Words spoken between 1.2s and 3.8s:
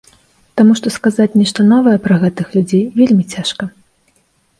нешта новае пра гэтых людзей вельмі цяжка.